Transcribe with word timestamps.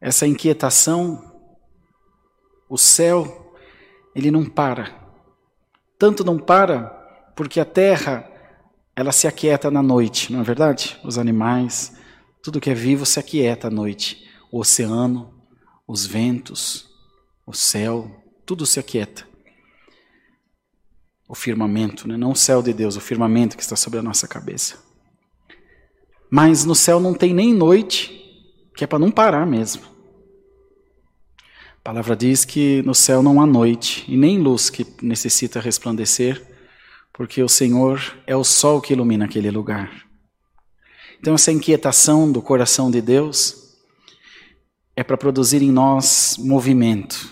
Essa 0.00 0.24
inquietação, 0.24 1.20
o 2.68 2.78
céu, 2.78 3.52
ele 4.14 4.30
não 4.30 4.44
para. 4.44 4.94
Tanto 5.98 6.24
não 6.24 6.38
para 6.38 7.32
porque 7.34 7.58
a 7.58 7.64
terra, 7.64 8.24
ela 8.94 9.10
se 9.10 9.26
aquieta 9.26 9.70
na 9.70 9.82
noite, 9.82 10.32
não 10.32 10.40
é 10.40 10.42
verdade? 10.44 10.96
Os 11.04 11.18
animais, 11.18 11.92
tudo 12.42 12.60
que 12.60 12.70
é 12.70 12.74
vivo 12.74 13.04
se 13.04 13.18
aquieta 13.18 13.66
à 13.66 13.70
noite. 13.70 14.24
O 14.50 14.60
oceano, 14.60 15.34
os 15.88 16.06
ventos, 16.06 16.88
o 17.44 17.52
céu, 17.52 18.08
tudo 18.46 18.64
se 18.64 18.78
aquieta. 18.78 19.26
O 21.28 21.34
firmamento, 21.34 22.06
né? 22.06 22.16
não 22.16 22.32
o 22.32 22.36
céu 22.36 22.62
de 22.62 22.72
Deus, 22.72 22.96
o 22.96 23.00
firmamento 23.00 23.56
que 23.56 23.62
está 23.62 23.74
sobre 23.74 23.98
a 23.98 24.02
nossa 24.02 24.28
cabeça. 24.28 24.78
Mas 26.30 26.64
no 26.64 26.74
céu 26.74 27.00
não 27.00 27.14
tem 27.14 27.34
nem 27.34 27.52
noite, 27.52 28.12
que 28.76 28.84
é 28.84 28.86
para 28.86 28.98
não 28.98 29.10
parar 29.10 29.46
mesmo. 29.46 29.82
A 31.78 31.82
palavra 31.82 32.16
diz 32.16 32.44
que 32.44 32.82
no 32.82 32.94
céu 32.94 33.22
não 33.22 33.40
há 33.40 33.46
noite 33.46 34.04
e 34.08 34.16
nem 34.16 34.38
luz 34.38 34.70
que 34.70 34.86
necessita 35.02 35.60
resplandecer, 35.60 36.44
porque 37.12 37.42
o 37.42 37.48
Senhor 37.48 38.16
é 38.26 38.36
o 38.36 38.44
sol 38.44 38.80
que 38.80 38.92
ilumina 38.92 39.24
aquele 39.24 39.50
lugar. 39.50 40.04
Então, 41.18 41.34
essa 41.34 41.50
inquietação 41.50 42.30
do 42.30 42.42
coração 42.42 42.90
de 42.90 43.00
Deus 43.00 43.66
é 44.94 45.02
para 45.02 45.16
produzir 45.16 45.62
em 45.62 45.70
nós 45.70 46.36
movimento, 46.38 47.30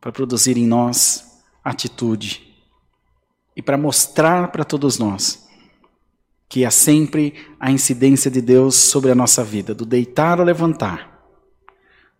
para 0.00 0.12
produzir 0.12 0.56
em 0.56 0.66
nós 0.66 1.42
atitude 1.62 2.53
e 3.56 3.62
para 3.62 3.78
mostrar 3.78 4.50
para 4.50 4.64
todos 4.64 4.98
nós 4.98 5.44
que 6.48 6.64
há 6.64 6.70
sempre 6.70 7.34
a 7.58 7.70
incidência 7.70 8.30
de 8.30 8.40
Deus 8.40 8.74
sobre 8.76 9.10
a 9.10 9.14
nossa 9.14 9.42
vida, 9.42 9.74
do 9.74 9.84
deitar 9.84 10.38
ou 10.38 10.46
levantar, 10.46 11.26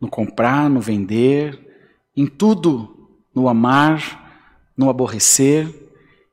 no 0.00 0.08
comprar, 0.08 0.68
no 0.68 0.80
vender, 0.80 1.58
em 2.16 2.26
tudo, 2.26 3.10
no 3.34 3.48
amar, 3.48 4.72
no 4.76 4.90
aborrecer, 4.90 5.72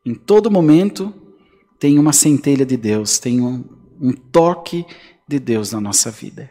em 0.06 0.16
todo 0.16 0.50
momento 0.50 1.14
tem 1.80 2.00
uma 2.00 2.14
centelha 2.14 2.66
de 2.66 2.78
Deus, 2.78 3.20
tem 3.20 3.42
um, 3.42 3.64
um 4.00 4.12
toque 4.14 4.86
de 5.28 5.40
Deus 5.40 5.72
na 5.72 5.82
nossa 5.82 6.10
vida. 6.10 6.50